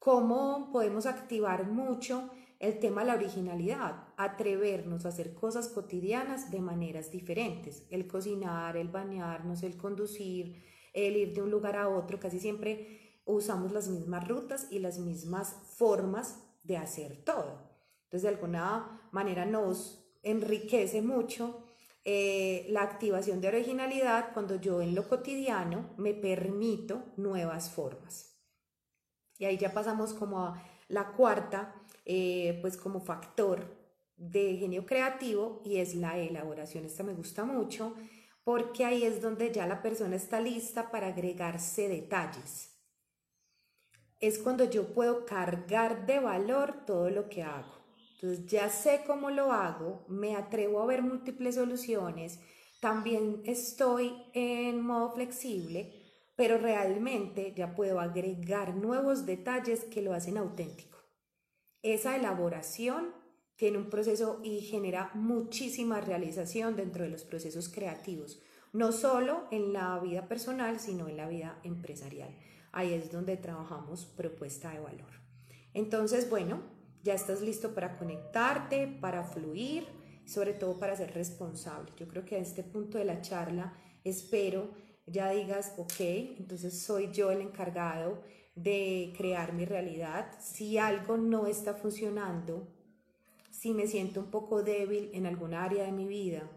[0.00, 4.08] ¿Cómo podemos activar mucho el tema de la originalidad?
[4.16, 7.86] Atrevernos a hacer cosas cotidianas de maneras diferentes.
[7.90, 13.20] El cocinar, el bañarnos, el conducir, el ir de un lugar a otro, casi siempre
[13.24, 17.68] usamos las mismas rutas y las mismas formas de hacer todo.
[18.04, 21.62] Entonces, de alguna manera nos enriquece mucho
[22.04, 28.34] eh, la activación de originalidad cuando yo en lo cotidiano me permito nuevas formas.
[29.38, 31.74] Y ahí ya pasamos como a la cuarta,
[32.08, 33.76] eh, pues como factor
[34.16, 36.86] de genio creativo y es la elaboración.
[36.86, 37.94] Esta me gusta mucho
[38.44, 42.70] porque ahí es donde ya la persona está lista para agregarse detalles.
[44.20, 47.74] Es cuando yo puedo cargar de valor todo lo que hago.
[48.14, 52.40] Entonces ya sé cómo lo hago, me atrevo a ver múltiples soluciones,
[52.80, 55.92] también estoy en modo flexible,
[56.34, 60.87] pero realmente ya puedo agregar nuevos detalles que lo hacen auténtico.
[61.82, 63.14] Esa elaboración
[63.56, 68.40] tiene un proceso y genera muchísima realización dentro de los procesos creativos,
[68.72, 72.36] no solo en la vida personal, sino en la vida empresarial.
[72.72, 75.10] Ahí es donde trabajamos propuesta de valor.
[75.74, 76.62] Entonces, bueno,
[77.02, 79.86] ya estás listo para conectarte, para fluir,
[80.24, 81.90] sobre todo para ser responsable.
[81.96, 84.70] Yo creo que a este punto de la charla espero
[85.06, 86.00] ya digas, ok,
[86.38, 88.22] entonces soy yo el encargado
[88.62, 90.30] de crear mi realidad.
[90.40, 92.68] Si algo no está funcionando,
[93.50, 96.48] si me siento un poco débil en algún área de mi vida,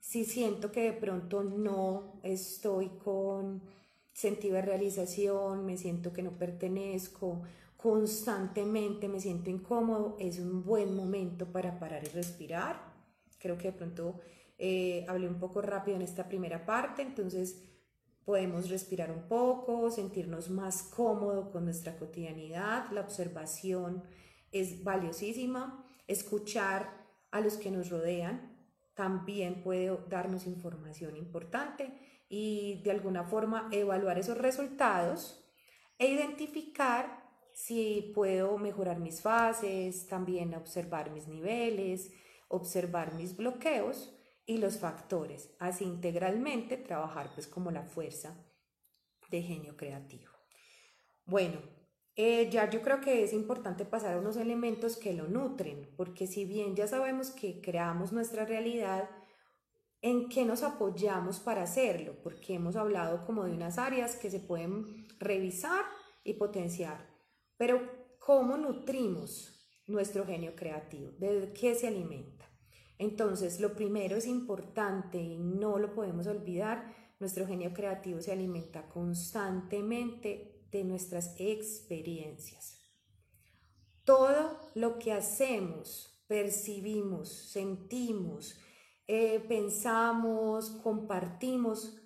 [0.00, 3.62] si siento que de pronto no estoy con
[4.12, 7.42] sentido de realización, me siento que no pertenezco,
[7.76, 12.94] constantemente me siento incómodo, es un buen momento para parar y respirar.
[13.38, 14.20] Creo que de pronto
[14.58, 17.62] eh, hablé un poco rápido en esta primera parte, entonces
[18.26, 24.02] podemos respirar un poco, sentirnos más cómodo con nuestra cotidianidad, la observación
[24.50, 25.86] es valiosísima.
[26.08, 28.52] Escuchar a los que nos rodean
[28.94, 31.92] también puede darnos información importante
[32.28, 35.48] y de alguna forma evaluar esos resultados
[35.96, 42.12] e identificar si puedo mejorar mis fases, también observar mis niveles,
[42.48, 44.15] observar mis bloqueos
[44.46, 48.46] y los factores, así integralmente trabajar pues como la fuerza
[49.28, 50.30] de genio creativo.
[51.24, 51.58] Bueno,
[52.14, 56.26] eh, ya yo creo que es importante pasar a unos elementos que lo nutren, porque
[56.26, 59.10] si bien ya sabemos que creamos nuestra realidad,
[60.00, 62.14] ¿en qué nos apoyamos para hacerlo?
[62.22, 65.84] Porque hemos hablado como de unas áreas que se pueden revisar
[66.22, 67.06] y potenciar,
[67.56, 69.52] pero ¿cómo nutrimos
[69.86, 71.10] nuestro genio creativo?
[71.18, 72.45] ¿De qué se alimenta?
[72.98, 78.88] Entonces, lo primero es importante y no lo podemos olvidar, nuestro genio creativo se alimenta
[78.88, 82.78] constantemente de nuestras experiencias.
[84.04, 88.58] Todo lo que hacemos, percibimos, sentimos,
[89.06, 92.00] eh, pensamos, compartimos,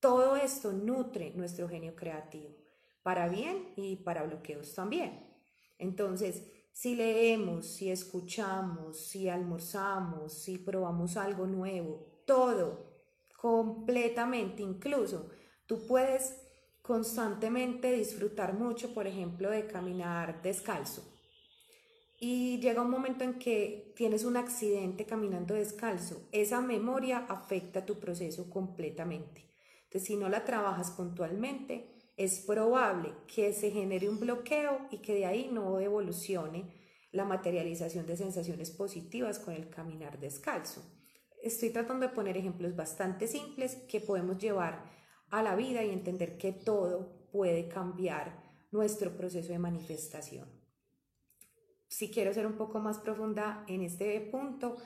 [0.00, 2.54] todo esto nutre nuestro genio creativo,
[3.02, 5.34] para bien y para bloqueos también.
[5.78, 6.42] Entonces,
[6.74, 12.90] si leemos, si escuchamos, si almorzamos, si probamos algo nuevo, todo,
[13.40, 15.30] completamente, incluso
[15.66, 16.34] tú puedes
[16.82, 21.04] constantemente disfrutar mucho, por ejemplo, de caminar descalzo.
[22.18, 26.28] Y llega un momento en que tienes un accidente caminando descalzo.
[26.32, 29.48] Esa memoria afecta tu proceso completamente.
[29.84, 35.14] Entonces, si no la trabajas puntualmente, es probable que se genere un bloqueo y que
[35.14, 36.72] de ahí no evolucione
[37.12, 40.82] la materialización de sensaciones positivas con el caminar descalzo.
[41.42, 44.84] Estoy tratando de poner ejemplos bastante simples que podemos llevar
[45.30, 50.48] a la vida y entender que todo puede cambiar nuestro proceso de manifestación.
[51.88, 54.76] Si quiero ser un poco más profunda en este punto,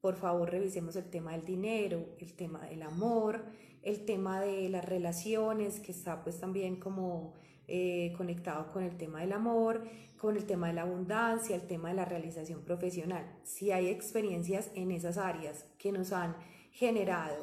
[0.00, 3.44] por favor revisemos el tema del dinero, el tema del amor,
[3.82, 7.34] el tema de las relaciones, que está pues también como
[7.66, 9.84] eh, conectado con el tema del amor,
[10.16, 13.38] con el tema de la abundancia, el tema de la realización profesional.
[13.44, 16.36] Si hay experiencias en esas áreas que nos han
[16.72, 17.36] generado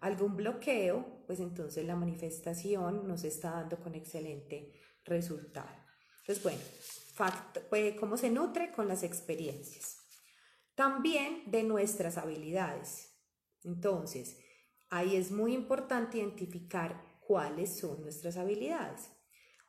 [0.00, 4.72] algún bloqueo, pues entonces la manifestación nos está dando con excelente
[5.04, 5.70] resultado.
[6.20, 6.60] Entonces, bueno,
[7.68, 8.72] pues, ¿cómo se nutre?
[8.72, 9.98] Con las experiencias.
[10.74, 13.12] También de nuestras habilidades.
[13.64, 14.38] Entonces,
[14.92, 19.08] Ahí es muy importante identificar cuáles son nuestras habilidades.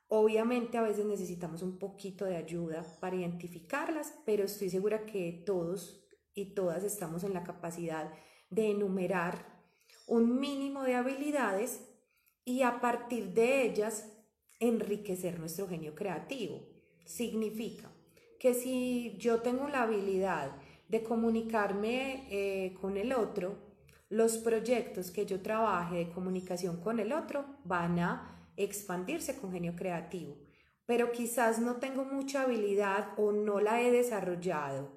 [0.10, 6.06] Obviamente a veces necesitamos un poquito de ayuda para identificarlas, pero estoy segura que todos
[6.34, 8.12] y todas estamos en la capacidad
[8.50, 9.64] de enumerar
[10.08, 11.80] un mínimo de habilidades
[12.44, 14.12] y a partir de ellas
[14.60, 16.68] enriquecer nuestro genio creativo.
[17.06, 17.90] Significa
[18.42, 20.58] que si yo tengo la habilidad
[20.90, 23.63] de comunicarme eh, con el otro,
[24.14, 29.76] los proyectos que yo trabaje de comunicación con el otro van a expandirse con genio
[29.76, 30.38] creativo,
[30.86, 34.92] pero quizás no tengo mucha habilidad o no la he desarrollado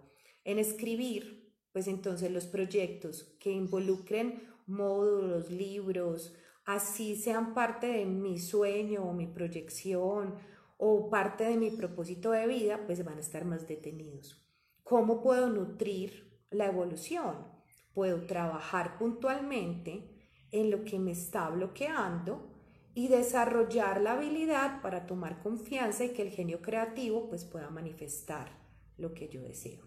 [0.45, 6.35] en escribir, pues entonces los proyectos que involucren módulos, libros,
[6.67, 10.35] así sean parte de mi sueño o mi proyección
[10.77, 14.47] o parte de mi propósito de vida, pues van a estar más detenidos.
[14.83, 17.56] ¿Cómo puedo nutrir la evolución?
[17.97, 20.05] Puedo trabajar puntualmente
[20.51, 22.47] en lo que me está bloqueando
[22.95, 28.51] y desarrollar la habilidad para tomar confianza y que el genio creativo pues pueda manifestar
[28.99, 29.83] lo que yo deseo.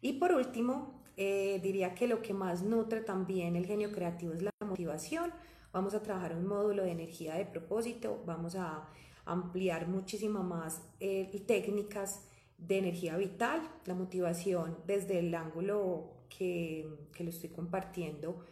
[0.00, 4.42] Y por último, eh, diría que lo que más nutre también el genio creativo es
[4.42, 5.32] la motivación.
[5.72, 8.88] Vamos a trabajar un módulo de energía de propósito, vamos a
[9.24, 12.26] ampliar muchísimo más eh, técnicas
[12.58, 16.86] de energía vital, la motivación desde el ángulo que,
[17.18, 18.44] lo estoy compartiendo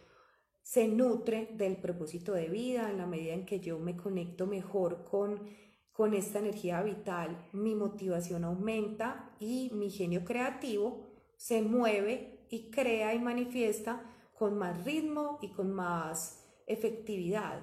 [0.61, 5.03] se nutre del propósito de vida, en la medida en que yo me conecto mejor
[5.03, 5.47] con,
[5.91, 11.05] con esta energía vital, mi motivación aumenta y mi genio creativo
[11.37, 17.61] se mueve y crea y manifiesta con más ritmo y con más efectividad.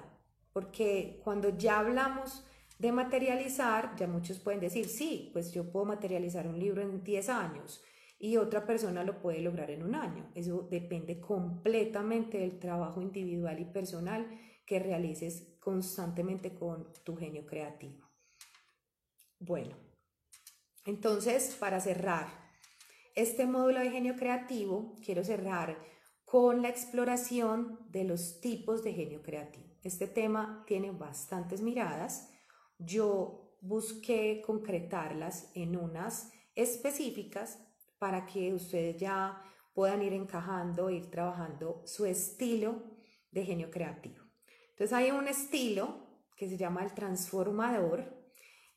[0.53, 2.45] Porque cuando ya hablamos
[2.79, 7.29] de materializar, ya muchos pueden decir, sí, pues yo puedo materializar un libro en 10
[7.29, 7.81] años,
[8.23, 10.31] y otra persona lo puede lograr en un año.
[10.33, 14.25] Eso depende completamente del trabajo individual y personal
[14.65, 18.09] que realices constantemente con tu genio creativo.
[19.39, 19.75] Bueno,
[20.85, 22.27] entonces para cerrar
[23.13, 25.77] este módulo de genio creativo, quiero cerrar
[26.23, 29.67] con la exploración de los tipos de genio creativo.
[29.83, 32.31] Este tema tiene bastantes miradas.
[32.77, 37.59] Yo busqué concretarlas en unas específicas
[38.03, 39.41] para que ustedes ya
[39.73, 42.83] puedan ir encajando, ir trabajando su estilo
[43.31, 44.25] de genio creativo.
[44.71, 46.05] Entonces hay un estilo
[46.35, 48.13] que se llama el transformador,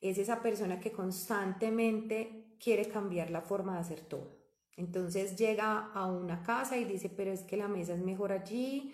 [0.01, 4.39] es esa persona que constantemente quiere cambiar la forma de hacer todo.
[4.77, 8.93] Entonces llega a una casa y dice, pero es que la mesa es mejor allí,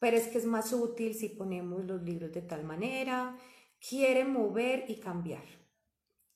[0.00, 3.38] pero es que es más útil si ponemos los libros de tal manera,
[3.78, 5.57] quiere mover y cambiar.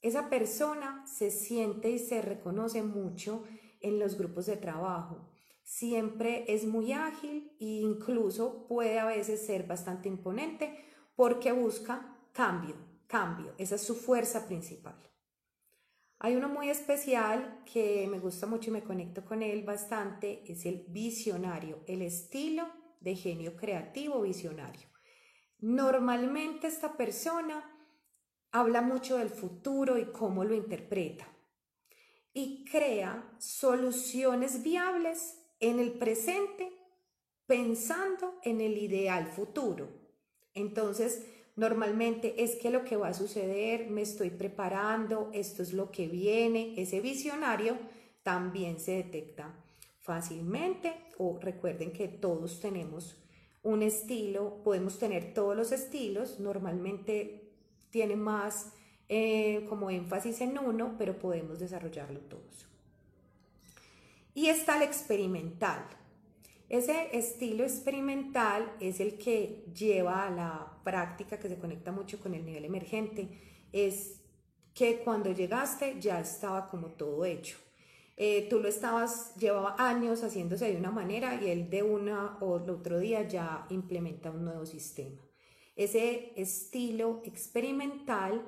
[0.02, 3.44] Esa persona se siente y se reconoce mucho
[3.80, 5.28] en los grupos de trabajo.
[5.62, 10.84] Siempre es muy ágil e incluso puede a veces ser bastante imponente
[11.14, 12.74] porque busca cambio,
[13.06, 13.54] cambio.
[13.58, 14.96] Esa es su fuerza principal.
[16.18, 20.66] Hay uno muy especial que me gusta mucho y me conecto con él bastante, es
[20.66, 22.66] el visionario, el estilo
[23.00, 24.88] de genio creativo visionario.
[25.58, 27.71] Normalmente esta persona
[28.52, 31.26] habla mucho del futuro y cómo lo interpreta
[32.34, 36.72] y crea soluciones viables en el presente
[37.46, 39.88] pensando en el ideal futuro.
[40.54, 41.26] Entonces,
[41.56, 46.08] normalmente es que lo que va a suceder, me estoy preparando, esto es lo que
[46.08, 47.78] viene, ese visionario
[48.22, 49.54] también se detecta
[50.00, 53.18] fácilmente o recuerden que todos tenemos
[53.62, 57.41] un estilo, podemos tener todos los estilos, normalmente
[57.92, 58.72] tiene más
[59.08, 62.66] eh, como énfasis en uno, pero podemos desarrollarlo todos.
[64.34, 65.84] Y está el experimental.
[66.70, 72.34] Ese estilo experimental es el que lleva a la práctica que se conecta mucho con
[72.34, 73.28] el nivel emergente.
[73.70, 74.22] Es
[74.72, 77.58] que cuando llegaste ya estaba como todo hecho.
[78.16, 82.56] Eh, tú lo estabas, llevaba años haciéndose de una manera y él de una o
[82.56, 85.20] el otro día ya implementa un nuevo sistema.
[85.74, 88.44] Ese estilo experimental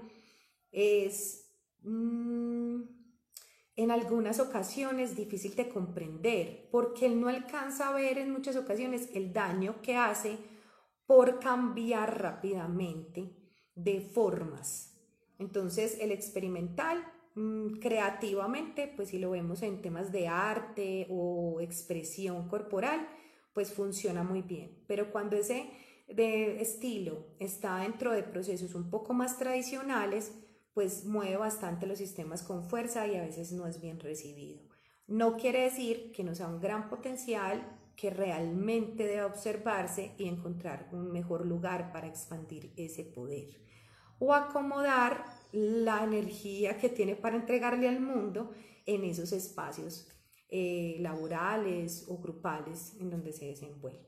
[0.70, 1.51] es
[1.83, 2.83] mm,
[3.77, 9.09] en algunas ocasiones difícil de comprender porque él no alcanza a ver en muchas ocasiones
[9.14, 10.39] el daño que hace
[11.07, 13.37] por cambiar rápidamente
[13.75, 14.95] de formas.
[15.39, 17.05] Entonces el experimental
[17.35, 23.09] mm, creativamente, pues si lo vemos en temas de arte o expresión corporal,
[23.53, 24.85] pues funciona muy bien.
[24.87, 25.70] Pero cuando ese
[26.07, 30.33] de estilo está dentro de procesos un poco más tradicionales,
[30.75, 34.61] pues mueve bastante los sistemas con fuerza y a veces no es bien recibido.
[35.07, 40.89] No quiere decir que no sea un gran potencial que realmente deba observarse y encontrar
[40.93, 43.63] un mejor lugar para expandir ese poder
[44.19, 48.53] o acomodar la energía que tiene para entregarle al mundo
[48.87, 50.09] en esos espacios
[50.49, 54.05] eh, laborales o grupales en donde se desenvuelve.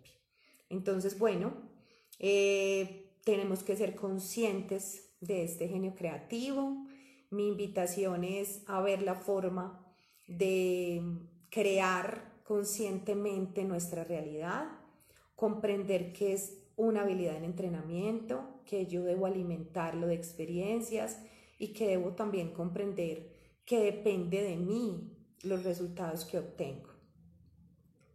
[0.69, 1.76] Entonces, bueno,
[2.19, 6.87] eh, tenemos que ser conscientes de este genio creativo.
[7.31, 9.85] Mi invitación es a ver la forma
[10.27, 11.03] de
[11.51, 14.69] crear conscientemente nuestra realidad,
[15.35, 21.19] comprender que es una habilidad en entrenamiento, que yo debo alimentarlo de experiencias
[21.59, 26.91] y que debo también comprender que depende de mí los resultados que obtengo.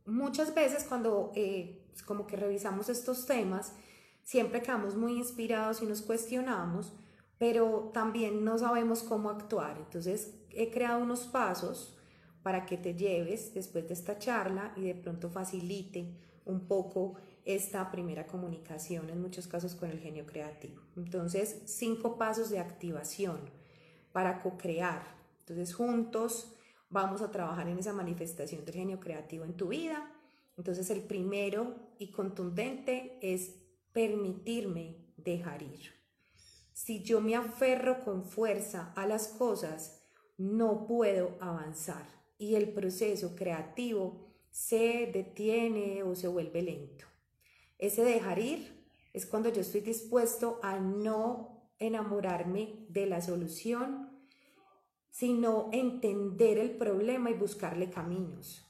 [0.05, 3.73] Muchas veces cuando eh, como que revisamos estos temas,
[4.23, 6.93] siempre quedamos muy inspirados y nos cuestionamos,
[7.37, 9.77] pero también no sabemos cómo actuar.
[9.77, 11.97] Entonces he creado unos pasos
[12.43, 17.15] para que te lleves después de esta charla y de pronto facilite un poco
[17.45, 20.81] esta primera comunicación, en muchos casos con el genio creativo.
[20.95, 23.39] Entonces, cinco pasos de activación
[24.11, 25.03] para co-crear.
[25.39, 26.53] Entonces, juntos
[26.89, 30.11] vamos a trabajar en esa manifestación del genio creativo en tu vida.
[30.57, 33.55] Entonces, el primero y contundente es
[33.93, 35.91] permitirme dejar ir.
[36.73, 40.01] Si yo me aferro con fuerza a las cosas,
[40.37, 42.05] no puedo avanzar
[42.37, 47.05] y el proceso creativo se detiene o se vuelve lento.
[47.77, 54.09] Ese dejar ir es cuando yo estoy dispuesto a no enamorarme de la solución,
[55.09, 58.65] sino entender el problema y buscarle caminos.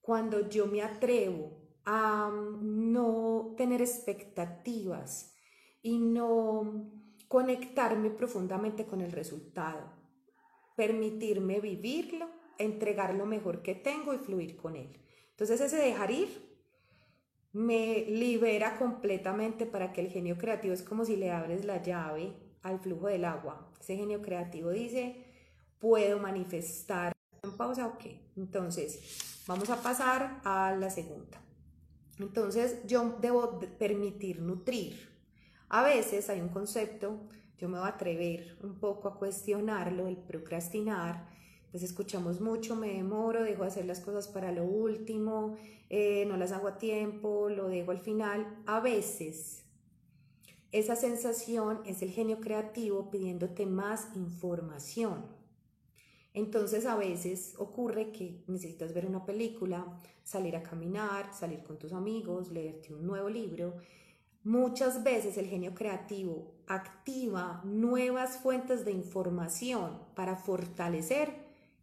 [0.00, 2.30] Cuando yo me atrevo a
[2.60, 5.34] no tener expectativas
[5.82, 6.90] y no
[7.28, 9.92] conectarme profundamente con el resultado,
[10.76, 12.28] permitirme vivirlo,
[12.58, 15.00] entregar lo mejor que tengo y fluir con él.
[15.30, 16.54] Entonces ese dejar ir
[17.52, 22.32] me libera completamente para que el genio creativo es como si le abres la llave
[22.62, 23.72] al flujo del agua.
[23.80, 25.24] Ese genio creativo dice,
[25.78, 27.12] puedo manifestar
[27.42, 28.06] en pausa, ok.
[28.36, 31.43] Entonces, vamos a pasar a la segunda.
[32.18, 35.08] Entonces yo debo permitir nutrir.
[35.68, 37.18] A veces hay un concepto,
[37.58, 41.28] yo me voy a atrever un poco a cuestionarlo, el procrastinar.
[41.70, 45.56] Pues escuchamos mucho, me demoro, dejo de hacer las cosas para lo último,
[45.90, 48.62] eh, no las hago a tiempo, lo dejo al final.
[48.66, 49.64] A veces
[50.70, 55.24] esa sensación es el genio creativo pidiéndote más información.
[56.34, 59.86] Entonces a veces ocurre que necesitas ver una película,
[60.24, 63.76] salir a caminar, salir con tus amigos, leerte un nuevo libro.
[64.42, 71.32] Muchas veces el genio creativo activa nuevas fuentes de información para fortalecer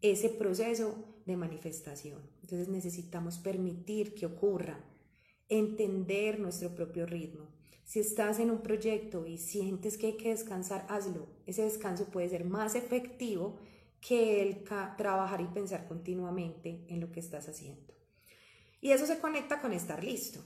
[0.01, 0.95] ese proceso
[1.25, 2.19] de manifestación.
[2.41, 4.83] Entonces necesitamos permitir que ocurra,
[5.47, 7.47] entender nuestro propio ritmo.
[7.85, 11.27] Si estás en un proyecto y sientes que hay que descansar, hazlo.
[11.45, 13.57] Ese descanso puede ser más efectivo
[14.01, 17.93] que el trabajar y pensar continuamente en lo que estás haciendo.
[18.81, 20.43] Y eso se conecta con estar listo.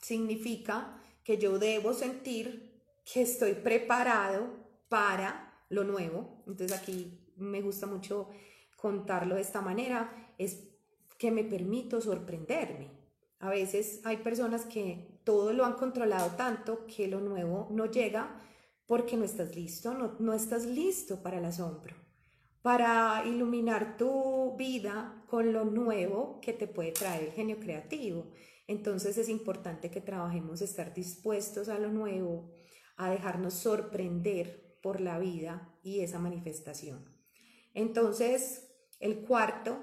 [0.00, 2.80] Significa que yo debo sentir
[3.12, 4.48] que estoy preparado
[4.88, 6.44] para lo nuevo.
[6.46, 8.28] Entonces aquí me gusta mucho
[8.76, 10.68] contarlo de esta manera, es
[11.18, 12.90] que me permito sorprenderme.
[13.40, 18.38] A veces hay personas que todo lo han controlado tanto que lo nuevo no llega
[18.86, 21.96] porque no estás listo, no, no estás listo para el asombro,
[22.64, 28.32] para iluminar tu vida con lo nuevo que te puede traer el genio creativo.
[28.66, 32.54] Entonces es importante que trabajemos estar dispuestos a lo nuevo,
[32.96, 37.04] a dejarnos sorprender por la vida y esa manifestación.
[37.74, 39.76] Entonces, el cuarto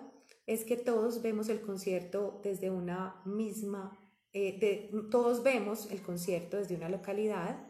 [0.48, 3.96] es que todos vemos el concierto desde una misma,
[4.34, 7.64] eh, todos vemos el concierto desde una localidad.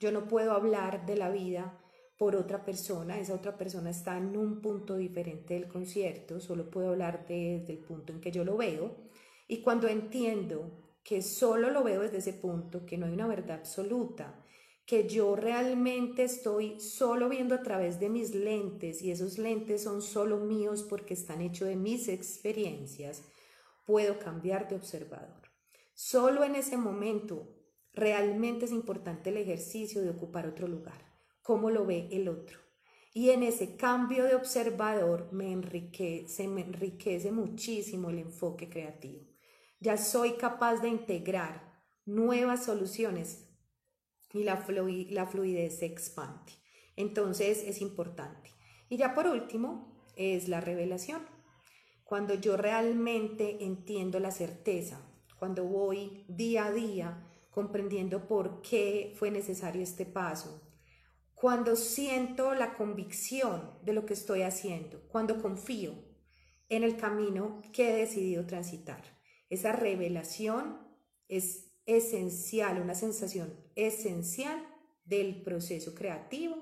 [0.00, 1.80] Yo no puedo hablar de la vida
[2.18, 6.90] por otra persona, esa otra persona está en un punto diferente del concierto, solo puedo
[6.90, 8.96] hablar desde el punto en que yo lo veo.
[9.46, 13.58] Y cuando entiendo que solo lo veo desde ese punto, que no hay una verdad
[13.58, 14.42] absoluta,
[14.86, 20.00] que yo realmente estoy solo viendo a través de mis lentes y esos lentes son
[20.00, 23.24] solo míos porque están hechos de mis experiencias,
[23.84, 25.42] puedo cambiar de observador.
[25.92, 27.56] Solo en ese momento
[27.92, 31.05] realmente es importante el ejercicio de ocupar otro lugar,
[31.46, 32.58] cómo lo ve el otro.
[33.14, 39.24] Y en ese cambio de observador me enriquece, me enriquece muchísimo el enfoque creativo.
[39.78, 43.48] Ya soy capaz de integrar nuevas soluciones
[44.32, 44.66] y la,
[45.10, 46.52] la fluidez se expande.
[46.96, 48.50] Entonces es importante.
[48.88, 51.22] Y ya por último es la revelación.
[52.02, 55.00] Cuando yo realmente entiendo la certeza,
[55.38, 60.65] cuando voy día a día comprendiendo por qué fue necesario este paso,
[61.36, 65.94] cuando siento la convicción de lo que estoy haciendo, cuando confío
[66.68, 69.04] en el camino que he decidido transitar.
[69.48, 70.80] Esa revelación
[71.28, 74.66] es esencial, una sensación esencial
[75.04, 76.56] del proceso creativo,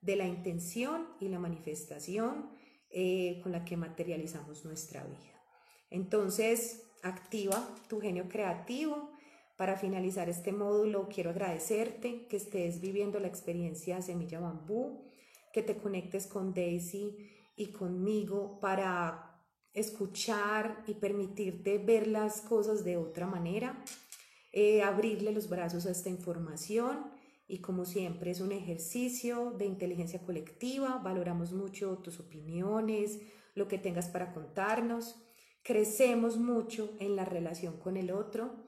[0.00, 2.50] de la intención y la manifestación
[2.90, 5.42] eh, con la que materializamos nuestra vida.
[5.90, 9.10] Entonces, activa tu genio creativo.
[9.58, 15.10] Para finalizar este módulo, quiero agradecerte que estés viviendo la experiencia Semilla Bambú,
[15.52, 19.42] que te conectes con Daisy y conmigo para
[19.74, 23.82] escuchar y permitirte ver las cosas de otra manera,
[24.52, 27.10] eh, abrirle los brazos a esta información.
[27.48, 33.18] Y como siempre es un ejercicio de inteligencia colectiva, valoramos mucho tus opiniones,
[33.56, 35.16] lo que tengas para contarnos,
[35.64, 38.67] crecemos mucho en la relación con el otro,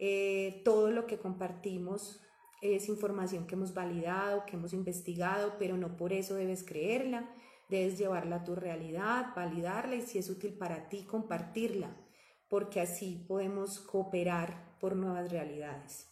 [0.00, 2.20] eh, todo lo que compartimos
[2.60, 7.32] es información que hemos validado, que hemos investigado, pero no por eso debes creerla
[7.70, 11.96] Debes llevarla a tu realidad, validarla y si es útil para ti, compartirla,
[12.48, 16.08] porque así podemos cooperar por nuevas realidades.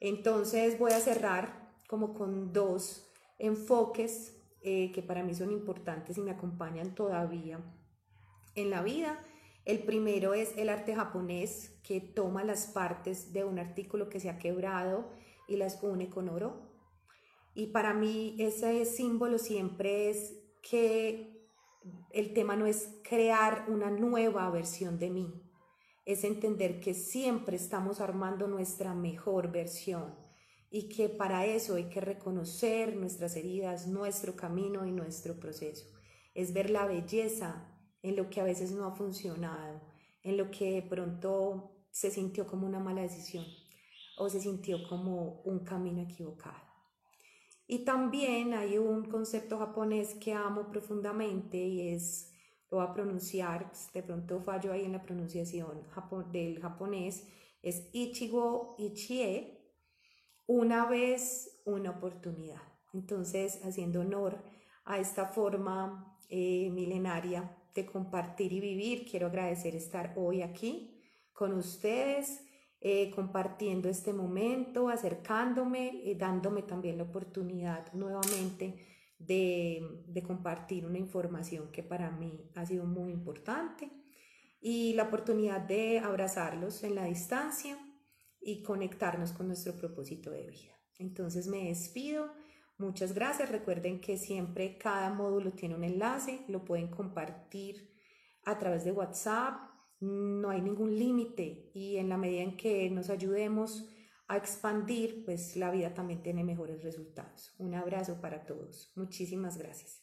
[0.00, 6.20] Entonces voy a cerrar como con dos enfoques eh, que para mí son importantes y
[6.20, 7.58] me acompañan todavía
[8.54, 9.18] en la vida.
[9.64, 14.28] El primero es el arte japonés que toma las partes de un artículo que se
[14.28, 15.08] ha quebrado
[15.46, 16.72] y las une con oro.
[17.54, 21.48] Y para mí ese símbolo siempre es que
[22.10, 25.42] el tema no es crear una nueva versión de mí,
[26.04, 30.14] es entender que siempre estamos armando nuestra mejor versión
[30.70, 35.86] y que para eso hay que reconocer nuestras heridas, nuestro camino y nuestro proceso.
[36.34, 37.71] Es ver la belleza
[38.02, 39.80] en lo que a veces no ha funcionado,
[40.22, 43.44] en lo que de pronto se sintió como una mala decisión
[44.18, 46.72] o se sintió como un camino equivocado.
[47.66, 52.32] Y también hay un concepto japonés que amo profundamente y es,
[52.70, 55.82] lo voy a pronunciar, pues, de pronto fallo ahí en la pronunciación
[56.32, 57.26] del japonés,
[57.62, 59.58] es Ichigo Ichie,
[60.46, 62.60] una vez una oportunidad.
[62.92, 64.42] Entonces, haciendo honor
[64.84, 71.00] a esta forma eh, milenaria de compartir y vivir, quiero agradecer estar hoy aquí
[71.32, 72.44] con ustedes
[72.80, 78.76] eh, compartiendo este momento, acercándome, eh, dándome también la oportunidad nuevamente
[79.18, 83.88] de, de compartir una información que para mí ha sido muy importante
[84.60, 87.78] y la oportunidad de abrazarlos en la distancia
[88.40, 90.72] y conectarnos con nuestro propósito de vida.
[90.98, 92.32] Entonces me despido.
[92.82, 93.48] Muchas gracias.
[93.48, 96.44] Recuerden que siempre cada módulo tiene un enlace.
[96.48, 97.92] Lo pueden compartir
[98.44, 99.54] a través de WhatsApp,
[100.00, 103.88] no hay ningún límite y en la medida en que nos ayudemos
[104.26, 107.54] a expandir, pues la vida también tiene mejores resultados.
[107.58, 108.90] Un abrazo para todos.
[108.96, 110.01] Muchísimas gracias.